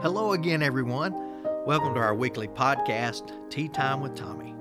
Hello 0.00 0.32
again, 0.32 0.62
everyone. 0.62 1.12
Welcome 1.66 1.94
to 1.94 2.00
our 2.00 2.14
weekly 2.14 2.46
podcast, 2.46 3.32
Tea 3.50 3.66
Time 3.66 4.00
with 4.00 4.14
Tommy, 4.14 4.54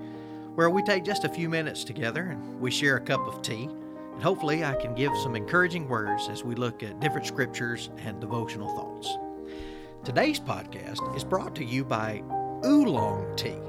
where 0.55 0.71
we 0.71 0.81
take 0.81 1.03
just 1.03 1.25
a 1.25 1.29
few 1.29 1.47
minutes 1.47 1.83
together 1.83 2.23
and 2.23 2.59
we 2.59 2.71
share 2.71 2.97
a 2.97 3.01
cup 3.01 3.19
of 3.27 3.43
tea. 3.43 3.69
And 4.13 4.23
hopefully, 4.23 4.65
I 4.65 4.73
can 4.73 4.95
give 4.95 5.15
some 5.17 5.35
encouraging 5.35 5.87
words 5.87 6.27
as 6.27 6.43
we 6.43 6.55
look 6.55 6.81
at 6.81 6.99
different 6.99 7.27
scriptures 7.27 7.91
and 7.99 8.19
devotional 8.19 8.75
thoughts. 8.75 9.15
Today's 10.03 10.39
podcast 10.39 11.15
is 11.15 11.23
brought 11.23 11.53
to 11.57 11.63
you 11.63 11.85
by 11.85 12.23
Oolong 12.65 13.35
Tea. 13.35 13.59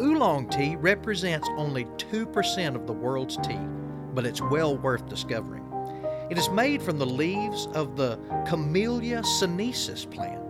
Oolong 0.00 0.48
tea 0.48 0.76
represents 0.76 1.48
only 1.56 1.86
2% 1.86 2.76
of 2.76 2.86
the 2.86 2.92
world's 2.92 3.36
tea, 3.38 3.58
but 4.14 4.24
it's 4.24 4.40
well 4.42 4.76
worth 4.76 5.08
discovering. 5.08 5.64
It 6.30 6.38
is 6.38 6.48
made 6.50 6.80
from 6.80 6.98
the 6.98 7.06
leaves 7.06 7.66
of 7.74 7.96
the 7.96 8.16
Camellia 8.46 9.24
sinensis 9.24 10.04
plant, 10.04 10.43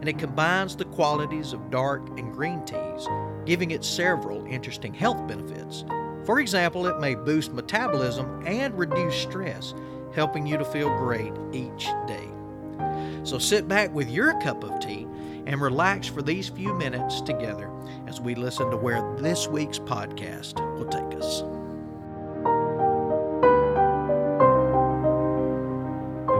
and 0.00 0.08
it 0.08 0.18
combines 0.18 0.74
the 0.74 0.84
qualities 0.86 1.52
of 1.52 1.70
dark 1.70 2.08
and 2.18 2.32
green 2.32 2.64
teas, 2.64 3.06
giving 3.44 3.70
it 3.70 3.84
several 3.84 4.44
interesting 4.46 4.94
health 4.94 5.26
benefits. 5.28 5.84
For 6.24 6.40
example, 6.40 6.86
it 6.86 6.98
may 6.98 7.14
boost 7.14 7.52
metabolism 7.52 8.42
and 8.46 8.76
reduce 8.78 9.14
stress, 9.14 9.74
helping 10.14 10.46
you 10.46 10.56
to 10.56 10.64
feel 10.64 10.88
great 10.98 11.32
each 11.52 11.86
day. 12.06 12.28
So 13.24 13.38
sit 13.38 13.68
back 13.68 13.94
with 13.94 14.10
your 14.10 14.38
cup 14.40 14.64
of 14.64 14.80
tea 14.80 15.06
and 15.46 15.60
relax 15.60 16.06
for 16.06 16.22
these 16.22 16.48
few 16.48 16.74
minutes 16.74 17.20
together 17.20 17.70
as 18.06 18.20
we 18.20 18.34
listen 18.34 18.70
to 18.70 18.76
where 18.76 19.02
this 19.18 19.48
week's 19.48 19.78
podcast 19.78 20.54
will 20.78 20.86
take 20.86 21.18
us. 21.18 21.42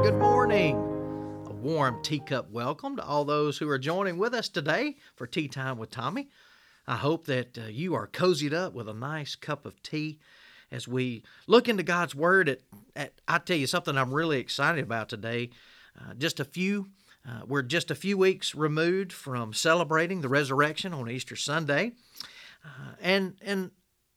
Good 0.03 0.19
morning. 0.19 0.90
Warm 1.61 2.03
teacup 2.03 2.51
welcome 2.51 2.97
to 2.97 3.05
all 3.05 3.27
those 3.27 3.59
who 3.59 3.69
are 3.69 3.79
joining 3.79 4.17
with 4.17 4.33
us 4.33 4.49
today 4.49 4.97
for 5.15 5.27
Tea 5.27 5.47
Time 5.47 5.77
with 5.77 5.91
Tommy. 5.91 6.31
I 6.89 6.97
hope 6.97 7.27
that 7.27 7.59
uh, 7.59 7.67
you 7.67 7.95
are 7.95 8.07
cozied 8.07 8.55
up 8.55 8.73
with 8.73 8.89
a 8.89 8.95
nice 8.95 9.35
cup 9.35 9.67
of 9.67 9.83
tea 9.83 10.19
as 10.73 10.89
we 10.89 11.23
look 11.47 11.69
into 11.69 11.83
God's 11.83 12.15
Word. 12.15 12.49
At, 12.49 12.61
at 12.97 13.13
I 13.29 13.37
tell 13.39 13.59
you 13.59 13.67
something 13.67 13.99
I'm 13.99 14.15
really 14.15 14.39
excited 14.39 14.83
about 14.83 15.11
today. 15.11 15.51
Uh, 16.01 16.15
just 16.15 16.41
a 16.41 16.47
few 16.47 16.87
uh, 17.29 17.43
we're 17.47 17.61
just 17.61 17.91
a 17.91 17.95
few 17.95 18.17
weeks 18.17 18.55
removed 18.55 19.13
from 19.13 19.53
celebrating 19.53 20.23
the 20.23 20.31
resurrection 20.31 20.95
on 20.95 21.11
Easter 21.11 21.37
Sunday, 21.37 21.93
uh, 22.65 22.93
and 23.03 23.35
and 23.43 23.71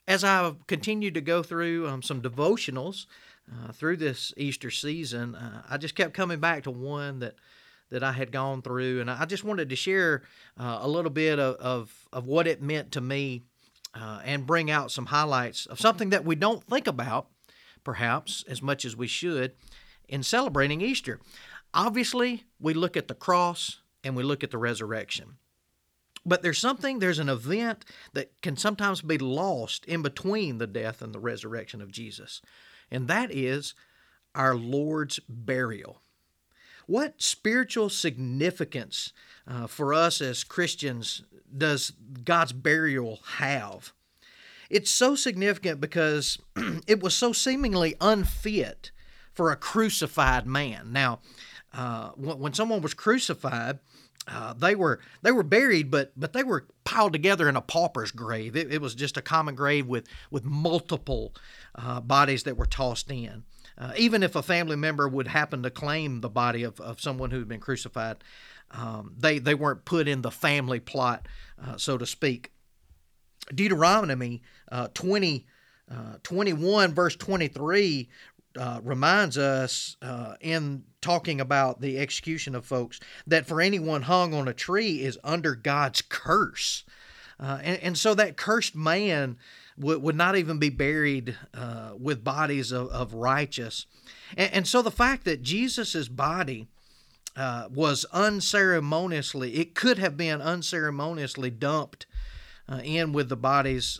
as 0.07 0.23
I 0.23 0.53
continued 0.67 1.13
to 1.13 1.21
go 1.21 1.43
through 1.43 1.87
um, 1.87 2.01
some 2.01 2.21
devotionals 2.21 3.05
uh, 3.51 3.71
through 3.71 3.97
this 3.97 4.33
Easter 4.37 4.71
season, 4.71 5.35
uh, 5.35 5.63
I 5.69 5.77
just 5.77 5.95
kept 5.95 6.13
coming 6.13 6.39
back 6.39 6.63
to 6.63 6.71
one 6.71 7.19
that 7.19 7.35
that 7.89 8.03
I 8.03 8.13
had 8.13 8.31
gone 8.31 8.63
through, 8.63 9.01
and 9.01 9.11
I 9.11 9.25
just 9.25 9.43
wanted 9.43 9.69
to 9.69 9.75
share 9.75 10.23
uh, 10.59 10.79
a 10.81 10.87
little 10.87 11.11
bit 11.11 11.37
of, 11.37 11.55
of, 11.57 12.07
of 12.11 12.25
what 12.25 12.47
it 12.47 12.59
meant 12.59 12.91
to 12.93 13.01
me, 13.01 13.43
uh, 13.93 14.19
and 14.25 14.47
bring 14.47 14.71
out 14.71 14.89
some 14.89 15.05
highlights 15.05 15.67
of 15.67 15.79
something 15.79 16.09
that 16.09 16.25
we 16.25 16.33
don't 16.33 16.63
think 16.63 16.87
about, 16.87 17.27
perhaps 17.83 18.43
as 18.47 18.63
much 18.63 18.83
as 18.83 18.97
we 18.97 19.05
should, 19.05 19.53
in 20.07 20.23
celebrating 20.23 20.81
Easter. 20.81 21.19
Obviously, 21.71 22.45
we 22.59 22.73
look 22.73 22.97
at 22.97 23.07
the 23.07 23.13
cross 23.13 23.81
and 24.03 24.15
we 24.15 24.23
look 24.23 24.43
at 24.43 24.49
the 24.49 24.57
resurrection. 24.57 25.37
But 26.25 26.41
there's 26.41 26.59
something, 26.59 26.99
there's 26.99 27.19
an 27.19 27.29
event 27.29 27.85
that 28.13 28.31
can 28.41 28.55
sometimes 28.55 29.01
be 29.01 29.17
lost 29.17 29.85
in 29.85 30.01
between 30.01 30.57
the 30.57 30.67
death 30.67 31.01
and 31.01 31.13
the 31.13 31.19
resurrection 31.19 31.81
of 31.81 31.91
Jesus, 31.91 32.41
and 32.89 33.07
that 33.07 33.29
is 33.31 33.73
our 34.33 34.55
Lord's 34.55 35.19
burial. 35.27 35.99
What 36.85 37.21
spiritual 37.21 37.89
significance 37.89 39.13
uh, 39.47 39.67
for 39.67 39.93
us 39.93 40.21
as 40.21 40.43
Christians 40.43 41.23
does 41.55 41.91
God's 42.23 42.53
burial 42.53 43.19
have? 43.37 43.93
It's 44.69 44.91
so 44.91 45.15
significant 45.15 45.79
because 45.79 46.39
it 46.87 47.01
was 47.01 47.13
so 47.13 47.31
seemingly 47.31 47.95
unfit 48.01 48.91
for 49.33 49.51
a 49.51 49.55
crucified 49.55 50.45
man. 50.45 50.91
Now, 50.91 51.19
uh, 51.73 52.09
when 52.09 52.53
someone 52.53 52.81
was 52.81 52.93
crucified, 52.93 53.79
uh, 54.27 54.53
they 54.53 54.75
were 54.75 54.99
they 55.21 55.31
were 55.31 55.43
buried, 55.43 55.91
but 55.91 56.13
but 56.15 56.33
they 56.33 56.43
were 56.43 56.65
piled 56.83 57.13
together 57.13 57.49
in 57.49 57.55
a 57.55 57.61
pauper's 57.61 58.11
grave. 58.11 58.55
It, 58.55 58.71
it 58.71 58.81
was 58.81 58.95
just 58.95 59.17
a 59.17 59.21
common 59.21 59.55
grave 59.55 59.87
with 59.87 60.07
with 60.31 60.45
multiple 60.45 61.33
uh, 61.75 61.99
bodies 61.99 62.43
that 62.43 62.57
were 62.57 62.65
tossed 62.65 63.11
in. 63.11 63.43
Uh, 63.77 63.91
even 63.97 64.23
if 64.23 64.35
a 64.35 64.43
family 64.43 64.75
member 64.75 65.07
would 65.07 65.27
happen 65.27 65.63
to 65.63 65.69
claim 65.69 66.21
the 66.21 66.29
body 66.29 66.63
of, 66.63 66.79
of 66.79 67.01
someone 67.01 67.31
who 67.31 67.39
had 67.39 67.47
been 67.47 67.59
crucified, 67.59 68.23
um, 68.71 69.13
they 69.17 69.39
they 69.39 69.55
weren't 69.55 69.83
put 69.83 70.07
in 70.07 70.21
the 70.21 70.31
family 70.31 70.79
plot, 70.79 71.27
uh, 71.61 71.75
so 71.75 71.97
to 71.97 72.05
speak. 72.05 72.51
Deuteronomy 73.53 74.41
uh, 74.71 74.87
20, 74.93 75.45
21 76.23 76.93
verse 76.93 77.15
23 77.17 78.09
uh, 78.57 78.79
reminds 78.83 79.37
us 79.37 79.97
uh, 80.01 80.35
in 80.39 80.83
talking 81.01 81.41
about 81.41 81.81
the 81.81 81.97
execution 81.97 82.55
of 82.55 82.65
folks 82.65 82.99
that 83.27 83.45
for 83.45 83.61
anyone 83.61 84.03
hung 84.03 84.33
on 84.33 84.47
a 84.47 84.53
tree 84.53 85.01
is 85.03 85.17
under 85.23 85.55
God's 85.55 86.01
curse. 86.01 86.83
Uh, 87.39 87.59
and, 87.63 87.79
and, 87.81 87.97
so 87.97 88.13
that 88.13 88.37
cursed 88.37 88.75
man 88.75 89.37
would, 89.77 90.01
would 90.01 90.15
not 90.15 90.37
even 90.37 90.59
be 90.59 90.69
buried 90.69 91.35
uh, 91.53 91.91
with 91.99 92.23
bodies 92.23 92.71
of, 92.71 92.87
of 92.89 93.15
righteous. 93.15 93.87
And, 94.37 94.53
and, 94.53 94.67
so 94.67 94.81
the 94.81 94.91
fact 94.91 95.25
that 95.25 95.41
Jesus' 95.41 96.07
body 96.07 96.67
uh, 97.35 97.67
was 97.73 98.05
unceremoniously, 98.13 99.55
it 99.55 99.73
could 99.73 99.97
have 99.97 100.15
been 100.15 100.41
unceremoniously 100.41 101.49
dumped 101.49 102.05
uh, 102.71 102.81
in 102.83 103.13
with 103.13 103.29
the 103.29 103.35
bodies 103.35 103.99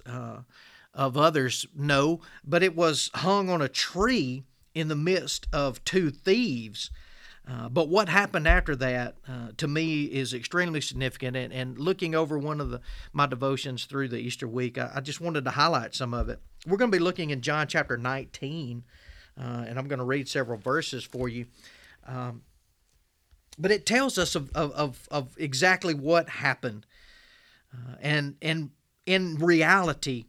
of 0.93 1.17
others, 1.17 1.65
no, 1.75 2.21
but 2.43 2.63
it 2.63 2.75
was 2.75 3.09
hung 3.15 3.49
on 3.49 3.61
a 3.61 3.69
tree 3.69 4.43
in 4.75 4.87
the 4.87 4.95
midst 4.95 5.47
of 5.51 5.83
two 5.83 6.09
thieves. 6.09 6.91
Uh, 7.49 7.67
but 7.67 7.89
what 7.89 8.07
happened 8.07 8.47
after 8.47 8.75
that 8.75 9.15
uh, 9.27 9.49
to 9.57 9.67
me 9.67 10.05
is 10.05 10.33
extremely 10.33 10.79
significant. 10.79 11.35
And, 11.35 11.51
and, 11.51 11.77
looking 11.77 12.15
over 12.15 12.39
one 12.39 12.61
of 12.61 12.69
the, 12.69 12.79
my 13.11 13.25
devotions 13.25 13.83
through 13.83 14.07
the 14.07 14.17
Easter 14.17 14.47
week, 14.47 14.77
I, 14.77 14.91
I, 14.95 15.01
just 15.01 15.19
wanted 15.19 15.43
to 15.43 15.51
highlight 15.51 15.93
some 15.93 16.13
of 16.13 16.29
it. 16.29 16.39
We're 16.65 16.77
going 16.77 16.89
to 16.89 16.97
be 16.97 17.03
looking 17.03 17.31
in 17.31 17.41
John 17.41 17.67
chapter 17.67 17.97
19, 17.97 18.85
uh, 19.37 19.65
and 19.67 19.77
I'm 19.77 19.89
going 19.89 19.99
to 19.99 20.05
read 20.05 20.29
several 20.29 20.57
verses 20.57 21.03
for 21.03 21.27
you. 21.27 21.47
Um, 22.07 22.43
but 23.59 23.71
it 23.71 23.85
tells 23.85 24.17
us 24.17 24.35
of, 24.35 24.49
of, 24.53 24.71
of, 24.71 25.07
of 25.11 25.35
exactly 25.37 25.93
what 25.93 26.29
happened. 26.29 26.85
Uh, 27.73 27.95
and, 27.99 28.35
and 28.41 28.69
in 29.05 29.35
reality, 29.35 30.25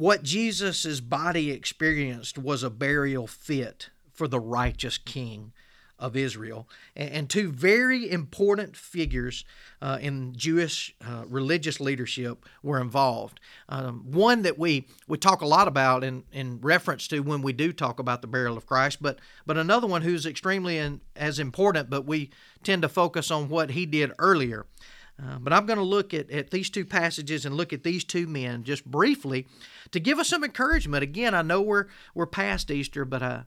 what 0.00 0.22
Jesus' 0.22 0.98
body 0.98 1.50
experienced 1.50 2.38
was 2.38 2.62
a 2.62 2.70
burial 2.70 3.26
fit 3.26 3.90
for 4.14 4.26
the 4.26 4.40
righteous 4.40 4.96
king 4.96 5.52
of 5.98 6.16
Israel. 6.16 6.66
And 6.96 7.28
two 7.28 7.52
very 7.52 8.10
important 8.10 8.78
figures 8.78 9.44
uh, 9.82 9.98
in 10.00 10.32
Jewish 10.34 10.96
uh, 11.06 11.24
religious 11.28 11.80
leadership 11.80 12.46
were 12.62 12.80
involved. 12.80 13.40
Um, 13.68 14.10
one 14.10 14.40
that 14.40 14.58
we, 14.58 14.86
we 15.06 15.18
talk 15.18 15.42
a 15.42 15.46
lot 15.46 15.68
about 15.68 16.02
in, 16.02 16.24
in 16.32 16.62
reference 16.62 17.06
to 17.08 17.20
when 17.20 17.42
we 17.42 17.52
do 17.52 17.70
talk 17.70 17.98
about 17.98 18.22
the 18.22 18.26
burial 18.26 18.56
of 18.56 18.64
Christ, 18.64 19.02
but, 19.02 19.18
but 19.44 19.58
another 19.58 19.86
one 19.86 20.00
who's 20.00 20.24
extremely 20.24 20.78
in, 20.78 21.02
as 21.14 21.38
important, 21.38 21.90
but 21.90 22.06
we 22.06 22.30
tend 22.62 22.80
to 22.80 22.88
focus 22.88 23.30
on 23.30 23.50
what 23.50 23.72
he 23.72 23.84
did 23.84 24.12
earlier. 24.18 24.64
Uh, 25.20 25.38
but 25.38 25.52
I'm 25.52 25.66
going 25.66 25.78
to 25.78 25.84
look 25.84 26.14
at, 26.14 26.30
at 26.30 26.50
these 26.50 26.70
two 26.70 26.84
passages 26.84 27.44
and 27.44 27.54
look 27.54 27.72
at 27.72 27.82
these 27.82 28.04
two 28.04 28.26
men 28.26 28.64
just 28.64 28.84
briefly 28.84 29.46
to 29.90 30.00
give 30.00 30.18
us 30.18 30.28
some 30.28 30.44
encouragement. 30.44 31.02
Again, 31.02 31.34
I 31.34 31.42
know 31.42 31.60
we're, 31.60 31.86
we're 32.14 32.26
past 32.26 32.70
Easter, 32.70 33.04
but 33.04 33.22
uh, 33.22 33.42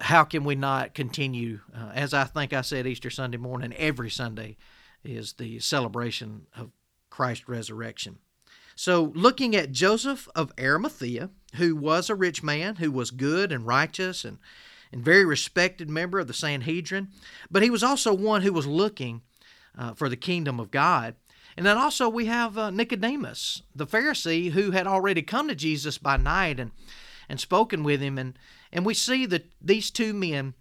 how 0.00 0.24
can 0.24 0.44
we 0.44 0.54
not 0.54 0.94
continue? 0.94 1.60
Uh, 1.74 1.90
as 1.94 2.12
I 2.12 2.24
think 2.24 2.52
I 2.52 2.62
said 2.62 2.86
Easter 2.86 3.10
Sunday 3.10 3.38
morning, 3.38 3.72
every 3.76 4.10
Sunday 4.10 4.56
is 5.04 5.34
the 5.34 5.60
celebration 5.60 6.46
of 6.56 6.70
Christ's 7.08 7.48
resurrection. 7.48 8.18
So, 8.74 9.12
looking 9.14 9.54
at 9.54 9.72
Joseph 9.72 10.26
of 10.34 10.52
Arimathea, 10.58 11.30
who 11.56 11.76
was 11.76 12.08
a 12.08 12.14
rich 12.14 12.42
man, 12.42 12.76
who 12.76 12.90
was 12.90 13.10
good 13.10 13.52
and 13.52 13.66
righteous 13.66 14.24
and, 14.24 14.38
and 14.90 15.04
very 15.04 15.24
respected 15.24 15.90
member 15.90 16.18
of 16.18 16.28
the 16.28 16.32
Sanhedrin, 16.32 17.08
but 17.50 17.62
he 17.62 17.68
was 17.68 17.82
also 17.82 18.14
one 18.14 18.42
who 18.42 18.52
was 18.52 18.66
looking 18.66 19.20
uh, 19.76 19.94
for 19.94 20.08
the 20.08 20.16
kingdom 20.16 20.60
of 20.60 20.70
God. 20.70 21.14
And 21.56 21.66
then 21.66 21.76
also 21.76 22.08
we 22.08 22.26
have 22.26 22.56
uh, 22.56 22.70
Nicodemus, 22.70 23.62
the 23.74 23.86
Pharisee, 23.86 24.52
who 24.52 24.70
had 24.70 24.86
already 24.86 25.22
come 25.22 25.48
to 25.48 25.54
Jesus 25.54 25.98
by 25.98 26.16
night 26.16 26.60
and, 26.60 26.70
and 27.28 27.40
spoken 27.40 27.82
with 27.82 28.00
him. 28.00 28.18
And, 28.18 28.38
and 28.72 28.86
we 28.86 28.94
see 28.94 29.26
that 29.26 29.50
these 29.60 29.90
two 29.90 30.14
men 30.14 30.54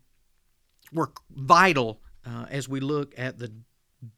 were 0.91 1.11
vital 1.29 2.01
uh, 2.25 2.45
as 2.49 2.67
we 2.67 2.79
look 2.79 3.13
at 3.17 3.39
the 3.39 3.51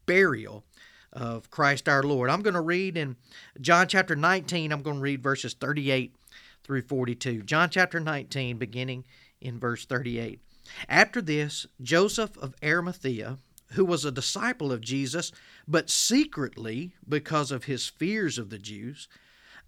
burial 0.05 0.65
of 1.13 1.49
Christ 1.49 1.89
our 1.89 2.03
Lord. 2.03 2.29
I'm 2.29 2.41
going 2.41 2.53
to 2.53 2.61
read 2.61 2.97
in 2.97 3.17
John 3.59 3.87
chapter 3.87 4.15
19, 4.15 4.71
I'm 4.71 4.81
going 4.81 4.97
to 4.97 5.01
read 5.01 5.21
verses 5.21 5.53
38 5.53 6.15
through 6.63 6.83
42. 6.83 7.43
John 7.43 7.69
chapter 7.69 7.99
19, 7.99 8.57
beginning 8.57 9.05
in 9.41 9.59
verse 9.59 9.85
38. 9.85 10.39
After 10.87 11.21
this, 11.21 11.65
Joseph 11.81 12.37
of 12.37 12.55
Arimathea, 12.63 13.37
who 13.73 13.85
was 13.85 14.05
a 14.05 14.11
disciple 14.11 14.71
of 14.71 14.81
Jesus, 14.81 15.31
but 15.67 15.89
secretly, 15.89 16.93
because 17.07 17.51
of 17.51 17.65
his 17.65 17.87
fears 17.87 18.37
of 18.37 18.49
the 18.49 18.59
Jews, 18.59 19.07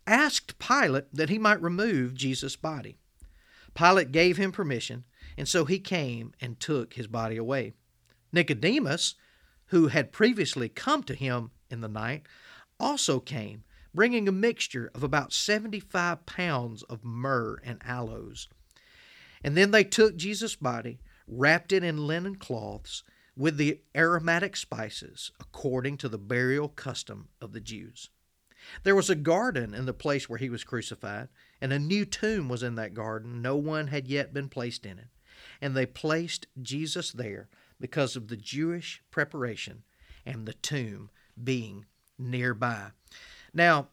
asked 0.05 0.59
Pilate 0.59 1.13
that 1.13 1.29
he 1.29 1.39
might 1.39 1.61
remove 1.61 2.13
Jesus' 2.13 2.55
body. 2.55 2.97
Pilate 3.73 4.11
gave 4.11 4.37
him 4.37 4.51
permission, 4.51 5.05
and 5.37 5.47
so 5.47 5.65
he 5.65 5.79
came 5.79 6.33
and 6.41 6.59
took 6.59 6.93
his 6.93 7.07
body 7.07 7.37
away. 7.37 7.73
Nicodemus, 8.31 9.15
who 9.67 9.87
had 9.87 10.11
previously 10.11 10.69
come 10.69 11.03
to 11.03 11.15
him 11.15 11.51
in 11.69 11.81
the 11.81 11.87
night, 11.87 12.23
also 12.79 13.19
came, 13.19 13.63
bringing 13.93 14.27
a 14.27 14.31
mixture 14.31 14.91
of 14.93 15.03
about 15.03 15.31
75 15.33 16.25
pounds 16.25 16.83
of 16.83 17.03
myrrh 17.03 17.59
and 17.63 17.81
aloes. 17.85 18.47
And 19.43 19.55
then 19.55 19.71
they 19.71 19.83
took 19.83 20.15
Jesus' 20.15 20.55
body, 20.55 20.99
wrapped 21.27 21.71
it 21.71 21.83
in 21.83 22.07
linen 22.07 22.35
cloths, 22.35 23.03
with 23.35 23.57
the 23.57 23.81
aromatic 23.95 24.55
spices, 24.55 25.31
according 25.39 25.97
to 25.97 26.09
the 26.09 26.17
burial 26.17 26.69
custom 26.69 27.29
of 27.41 27.53
the 27.53 27.61
Jews. 27.61 28.09
There 28.83 28.95
was 28.95 29.09
a 29.09 29.15
garden 29.15 29.73
in 29.73 29.85
the 29.85 29.93
place 29.93 30.29
where 30.29 30.39
he 30.39 30.49
was 30.49 30.63
crucified, 30.63 31.29
and 31.59 31.73
a 31.73 31.79
new 31.79 32.05
tomb 32.05 32.47
was 32.47 32.63
in 32.63 32.75
that 32.75 32.93
garden. 32.93 33.41
No 33.41 33.55
one 33.55 33.87
had 33.87 34.07
yet 34.07 34.33
been 34.33 34.49
placed 34.49 34.85
in 34.85 34.99
it. 34.99 35.07
And 35.61 35.75
they 35.75 35.85
placed 35.85 36.47
Jesus 36.61 37.11
there 37.11 37.49
because 37.79 38.15
of 38.15 38.27
the 38.27 38.37
Jewish 38.37 39.01
preparation 39.11 39.83
and 40.25 40.45
the 40.45 40.53
tomb 40.53 41.09
being 41.41 41.85
nearby. 42.17 42.91
Now, 43.53 43.89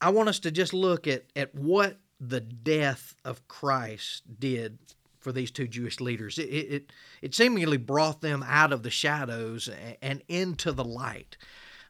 I 0.00 0.10
want 0.10 0.28
us 0.28 0.38
to 0.40 0.50
just 0.50 0.72
look 0.72 1.06
at, 1.06 1.24
at 1.36 1.54
what 1.54 1.98
the 2.20 2.40
death 2.40 3.14
of 3.24 3.46
Christ 3.48 4.22
did 4.38 4.78
for 5.24 5.32
these 5.32 5.50
two 5.50 5.66
Jewish 5.66 6.00
leaders. 6.00 6.38
It, 6.38 6.42
it, 6.42 6.92
it 7.22 7.34
seemingly 7.34 7.78
brought 7.78 8.20
them 8.20 8.44
out 8.46 8.72
of 8.72 8.82
the 8.82 8.90
shadows 8.90 9.70
and 10.02 10.22
into 10.28 10.70
the 10.70 10.84
light 10.84 11.38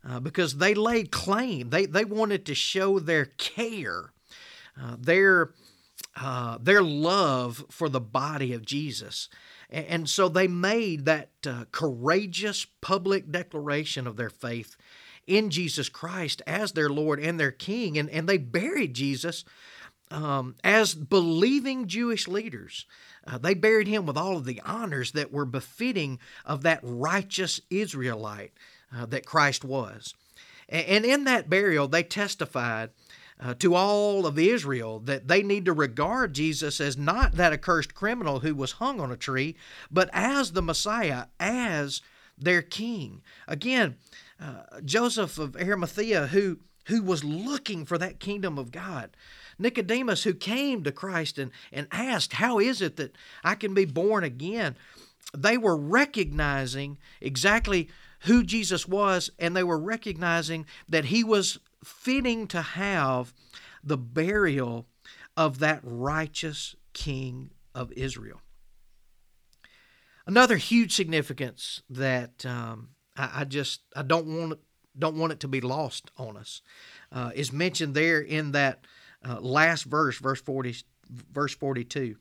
uh, 0.08 0.20
because 0.20 0.56
they 0.56 0.72
laid 0.72 1.10
claim. 1.10 1.70
They, 1.70 1.84
they 1.84 2.04
wanted 2.04 2.46
to 2.46 2.54
show 2.54 3.00
their 3.00 3.24
care, 3.24 4.12
uh, 4.80 4.96
their, 4.98 5.50
uh, 6.16 6.58
their 6.62 6.80
love 6.80 7.64
for 7.70 7.88
the 7.88 8.00
body 8.00 8.52
of 8.52 8.64
Jesus. 8.64 9.28
And, 9.68 10.08
so 10.08 10.28
they 10.28 10.46
made 10.46 11.04
that 11.06 11.30
uh, 11.44 11.64
courageous 11.72 12.64
public 12.80 13.32
declaration 13.32 14.06
of 14.06 14.16
their 14.16 14.30
faith 14.30 14.76
in 15.26 15.50
Jesus 15.50 15.88
Christ 15.88 16.42
as 16.46 16.72
their 16.72 16.88
Lord 16.88 17.18
and 17.18 17.40
their 17.40 17.50
King. 17.50 17.98
And, 17.98 18.08
and 18.10 18.28
they 18.28 18.38
buried 18.38 18.94
Jesus 18.94 19.44
um, 20.10 20.56
as 20.62 20.94
believing 20.94 21.86
Jewish 21.86 22.28
leaders. 22.28 22.86
Uh, 23.26 23.38
they 23.38 23.54
buried 23.54 23.88
him 23.88 24.06
with 24.06 24.16
all 24.16 24.36
of 24.36 24.44
the 24.44 24.60
honors 24.64 25.12
that 25.12 25.32
were 25.32 25.46
befitting 25.46 26.18
of 26.44 26.62
that 26.62 26.80
righteous 26.82 27.60
Israelite 27.70 28.52
uh, 28.94 29.06
that 29.06 29.26
Christ 29.26 29.64
was. 29.64 30.14
And, 30.68 30.86
and, 30.86 31.04
in 31.04 31.24
that 31.24 31.48
burial, 31.48 31.88
they 31.88 32.02
testified 32.02 32.90
uh, 33.40 33.54
to 33.54 33.74
all 33.74 34.26
of 34.26 34.38
Israel 34.38 35.00
that 35.00 35.28
they 35.28 35.42
need 35.42 35.64
to 35.64 35.72
regard 35.72 36.34
Jesus 36.34 36.80
as 36.80 36.96
not 36.96 37.32
that 37.32 37.52
accursed 37.52 37.94
criminal 37.94 38.40
who 38.40 38.54
was 38.54 38.72
hung 38.72 39.00
on 39.00 39.10
a 39.10 39.16
tree, 39.16 39.56
but 39.90 40.08
as 40.12 40.52
the 40.52 40.62
Messiah, 40.62 41.26
as 41.40 42.00
their 42.38 42.62
king. 42.62 43.22
Again, 43.48 43.96
uh, 44.40 44.80
Joseph 44.84 45.38
of 45.38 45.56
Arimathea, 45.56 46.28
who, 46.28 46.58
who 46.86 47.02
was 47.02 47.24
looking 47.24 47.84
for 47.84 47.98
that 47.98 48.20
kingdom 48.20 48.58
of 48.58 48.70
God. 48.70 49.16
Nicodemus, 49.58 50.24
who 50.24 50.34
came 50.34 50.82
to 50.84 50.92
Christ 50.92 51.38
and, 51.38 51.50
and 51.72 51.86
asked, 51.90 52.34
How 52.34 52.58
is 52.58 52.80
it 52.80 52.96
that 52.96 53.16
I 53.42 53.54
can 53.54 53.74
be 53.74 53.84
born 53.84 54.24
again? 54.24 54.76
They 55.36 55.58
were 55.58 55.76
recognizing 55.76 56.98
exactly 57.20 57.88
who 58.20 58.42
Jesus 58.42 58.86
was, 58.88 59.30
and 59.38 59.56
they 59.56 59.64
were 59.64 59.78
recognizing 59.78 60.66
that 60.88 61.06
he 61.06 61.24
was 61.24 61.58
fitting 61.84 62.46
to 62.48 62.62
have 62.62 63.34
the 63.82 63.98
burial 63.98 64.86
of 65.36 65.58
that 65.58 65.80
righteous 65.82 66.74
king 66.92 67.50
of 67.74 67.92
Israel. 67.92 68.40
Another 70.26 70.56
huge 70.56 70.94
significance 70.94 71.82
that 71.90 72.46
um, 72.46 72.90
I, 73.16 73.40
I, 73.40 73.44
just 73.44 73.82
I 73.94 74.02
don't 74.02 74.26
want 74.26 74.58
don't 74.98 75.16
want 75.16 75.32
it 75.32 75.40
to 75.40 75.48
be 75.48 75.60
lost 75.60 76.10
on 76.16 76.36
us 76.36 76.62
uh, 77.12 77.30
is 77.34 77.52
mentioned 77.52 77.94
there 77.94 78.20
in 78.20 78.52
that 78.52 78.86
uh, 79.24 79.40
last 79.40 79.84
verse, 79.84 80.18
verse 80.18 80.40
40, 80.40 80.76
verse 81.08 81.54
42. 81.54 82.16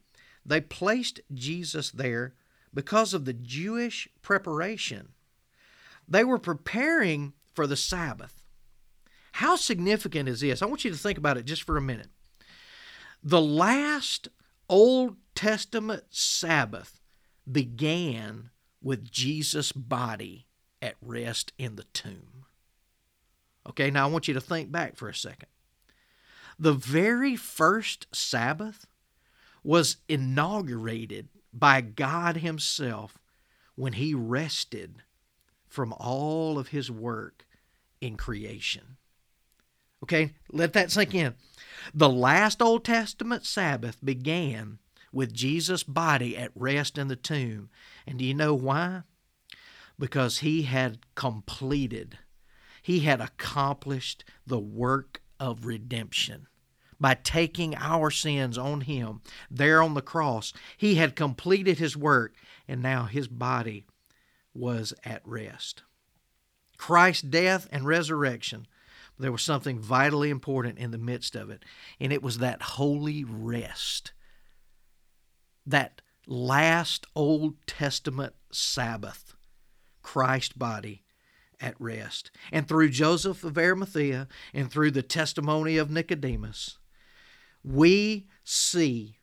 They 0.46 0.62
placed 0.62 1.22
Jesus 1.34 1.92
there 1.92 2.34
because 2.74 3.14
of 3.14 3.26
the 3.26 3.34
Jewish 3.34 4.10
preparation. 4.22 5.10
They 6.08 6.24
were 6.24 6.40
preparing 6.40 7.34
for 7.54 7.68
the 7.68 7.78
Sabbath. 7.78 8.46
How 9.34 9.56
significant 9.56 10.30
is 10.30 10.42
this? 10.42 10.62
I 10.62 10.66
want 10.66 10.86
you 10.86 10.92
to 10.92 10.98
think 10.98 11.18
about 11.18 11.38
it 11.38 11.46
just 11.46 11.64
for 11.64 11.78
a 11.78 11.82
minute. 11.82 12.10
The 13.24 13.42
last 13.42 14.28
Old 14.70 15.16
Testament 15.34 16.04
Sabbath 16.10 17.00
began 17.50 18.50
with 18.82 19.10
Jesus' 19.12 19.72
body 19.72 20.48
at 20.82 20.96
rest 21.02 21.54
in 21.58 21.78
the 21.78 21.86
tomb. 21.94 22.46
Okay, 23.68 23.90
now 23.90 24.08
I 24.08 24.12
want 24.12 24.28
you 24.28 24.34
to 24.34 24.42
think 24.42 24.72
back 24.72 24.98
for 24.98 25.08
a 25.08 25.16
second. 25.16 25.48
The 26.64 26.72
very 26.72 27.36
first 27.36 28.08
Sabbath 28.14 28.88
was 29.66 29.98
inaugurated 30.08 31.28
by 31.52 31.82
God 31.82 32.38
Himself 32.38 33.18
when 33.76 33.92
He 33.92 34.14
rested 34.14 35.04
from 35.68 35.92
all 35.92 36.58
of 36.58 36.70
His 36.70 36.90
work 36.90 37.46
in 38.00 38.16
creation. 38.16 38.96
Okay, 40.04 40.36
let 40.54 40.72
that 40.72 40.90
sink 40.90 41.14
in. 41.14 41.36
The 41.94 42.08
last 42.08 42.62
Old 42.62 42.86
Testament 42.86 43.46
Sabbath 43.46 43.98
began 44.02 44.80
with 45.12 45.34
Jesus' 45.34 45.84
body 45.84 46.38
at 46.38 46.52
rest 46.56 46.98
in 46.98 47.10
the 47.10 47.18
tomb. 47.18 47.72
And 48.08 48.18
do 48.18 48.24
you 48.24 48.34
know 48.34 48.56
why? 48.56 49.02
Because 50.00 50.38
he 50.38 50.62
had 50.62 51.00
completed, 51.16 52.20
he 52.82 53.02
had 53.02 53.20
accomplished 53.20 54.24
the 54.48 54.60
work 54.60 55.22
of 55.42 55.66
redemption. 55.66 56.48
By 57.00 57.16
taking 57.16 57.76
our 57.76 58.10
sins 58.12 58.58
on 58.58 58.82
him 58.82 59.22
there 59.50 59.82
on 59.82 59.94
the 59.94 60.02
cross, 60.02 60.54
he 60.78 60.96
had 60.96 61.16
completed 61.16 61.80
his 61.80 61.98
work, 61.98 62.34
and 62.68 62.82
now 62.82 63.06
his 63.06 63.28
body 63.28 63.86
was 64.54 64.94
at 65.04 65.22
rest. 65.26 65.84
Christ's 66.78 67.24
death 67.24 67.68
and 67.72 67.86
resurrection, 67.86 68.68
there 69.18 69.32
was 69.32 69.42
something 69.42 69.80
vitally 69.80 70.30
important 70.30 70.80
in 70.80 70.92
the 70.92 70.98
midst 70.98 71.36
of 71.36 71.50
it, 71.50 71.64
and 72.00 72.12
it 72.12 72.24
was 72.24 72.40
that 72.40 72.62
holy 72.62 73.24
rest, 73.24 74.12
that 75.66 76.02
last 76.28 77.06
Old 77.16 77.56
Testament 77.68 78.34
Sabbath, 78.52 79.36
Christ's 80.02 80.54
body 80.54 81.04
at 81.60 81.80
rest. 81.80 82.32
And 82.52 82.68
through 82.68 82.90
Joseph 82.90 83.44
of 83.44 83.58
Arimathea 83.58 84.28
and 84.54 84.70
through 84.70 84.92
the 84.92 85.02
testimony 85.02 85.78
of 85.78 85.90
Nicodemus, 85.90 86.78
we 87.64 88.28
see 88.44 89.18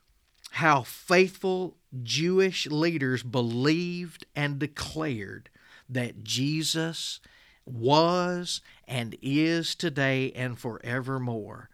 how 0.53 0.83
faithful 0.83 1.77
Jewish 2.03 2.67
leaders 2.67 3.23
believed 3.23 4.27
and 4.35 4.59
declared 4.59 5.51
that 5.89 6.23
Jesus 6.25 7.21
was 7.65 8.61
and 8.87 9.17
is 9.23 9.75
today 9.75 10.33
and 10.33 10.59
forevermore 10.59 11.69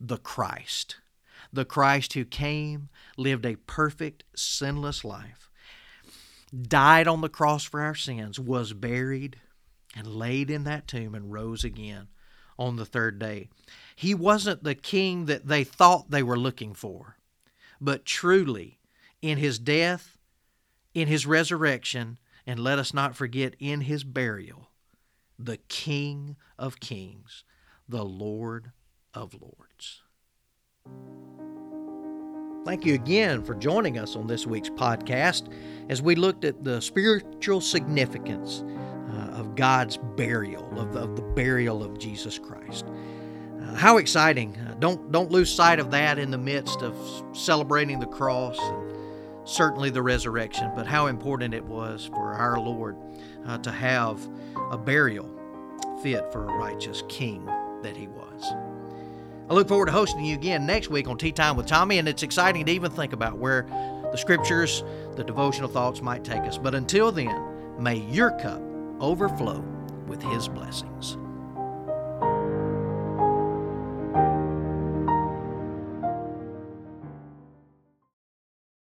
the 0.00 0.18
Christ. 0.18 0.96
The 1.52 1.64
Christ 1.64 2.14
who 2.14 2.24
came, 2.24 2.88
lived 3.16 3.44
a 3.44 3.56
perfect, 3.56 4.24
sinless 4.34 5.04
life, 5.04 5.50
died 6.56 7.06
on 7.06 7.20
the 7.20 7.28
cross 7.28 7.64
for 7.64 7.80
our 7.80 7.94
sins, 7.94 8.38
was 8.38 8.72
buried, 8.72 9.36
and 9.94 10.06
laid 10.06 10.50
in 10.50 10.64
that 10.64 10.88
tomb 10.88 11.14
and 11.14 11.32
rose 11.32 11.64
again 11.64 12.08
on 12.58 12.76
the 12.76 12.86
third 12.86 13.18
day. 13.18 13.48
He 13.94 14.14
wasn't 14.14 14.64
the 14.64 14.74
king 14.74 15.26
that 15.26 15.46
they 15.46 15.64
thought 15.64 16.10
they 16.10 16.22
were 16.22 16.38
looking 16.38 16.74
for, 16.74 17.16
but 17.80 18.04
truly, 18.04 18.78
in 19.20 19.38
his 19.38 19.58
death, 19.58 20.18
in 20.94 21.08
his 21.08 21.26
resurrection, 21.26 22.18
and 22.46 22.58
let 22.58 22.78
us 22.78 22.92
not 22.92 23.14
forget, 23.16 23.54
in 23.58 23.82
his 23.82 24.04
burial, 24.04 24.68
the 25.38 25.56
King 25.68 26.36
of 26.58 26.80
Kings, 26.80 27.44
the 27.88 28.04
Lord 28.04 28.72
of 29.14 29.34
Lords. 29.40 30.02
Thank 32.64 32.86
you 32.86 32.94
again 32.94 33.42
for 33.42 33.54
joining 33.54 33.98
us 33.98 34.14
on 34.14 34.28
this 34.28 34.46
week's 34.46 34.70
podcast 34.70 35.52
as 35.88 36.00
we 36.00 36.14
looked 36.14 36.44
at 36.44 36.62
the 36.62 36.80
spiritual 36.80 37.60
significance 37.60 38.62
uh, 39.12 39.32
of 39.32 39.56
God's 39.56 39.96
burial, 39.96 40.68
of 40.78 40.94
of 40.94 41.16
the, 41.16 41.22
burial 41.22 41.82
of 41.82 41.98
Jesus 41.98 42.38
Christ. 42.38 42.86
How 43.74 43.98
exciting! 43.98 44.58
Don't 44.78 45.12
don't 45.12 45.30
lose 45.30 45.52
sight 45.52 45.78
of 45.78 45.90
that 45.90 46.18
in 46.18 46.30
the 46.30 46.38
midst 46.38 46.82
of 46.82 46.96
celebrating 47.32 48.00
the 48.00 48.06
cross 48.06 48.58
and 48.58 48.92
certainly 49.44 49.90
the 49.90 50.02
resurrection. 50.02 50.70
But 50.74 50.86
how 50.86 51.06
important 51.06 51.54
it 51.54 51.64
was 51.64 52.06
for 52.06 52.34
our 52.34 52.58
Lord 52.58 52.96
uh, 53.46 53.58
to 53.58 53.70
have 53.70 54.20
a 54.70 54.78
burial 54.78 55.28
fit 56.02 56.30
for 56.32 56.44
a 56.44 56.56
righteous 56.56 57.02
king 57.08 57.44
that 57.82 57.96
he 57.96 58.08
was. 58.08 58.52
I 59.50 59.54
look 59.54 59.68
forward 59.68 59.86
to 59.86 59.92
hosting 59.92 60.24
you 60.24 60.34
again 60.34 60.66
next 60.66 60.88
week 60.88 61.08
on 61.08 61.18
Tea 61.18 61.32
Time 61.32 61.56
with 61.56 61.66
Tommy, 61.66 61.98
and 61.98 62.08
it's 62.08 62.22
exciting 62.22 62.64
to 62.66 62.72
even 62.72 62.90
think 62.90 63.12
about 63.12 63.38
where 63.38 63.66
the 64.10 64.16
scriptures, 64.16 64.84
the 65.16 65.24
devotional 65.24 65.68
thoughts 65.68 66.00
might 66.00 66.24
take 66.24 66.42
us. 66.42 66.58
But 66.58 66.74
until 66.74 67.12
then, 67.12 67.82
may 67.82 67.96
your 67.96 68.30
cup 68.38 68.62
overflow 69.00 69.60
with 70.06 70.22
his 70.22 70.48
blessings. 70.48 71.16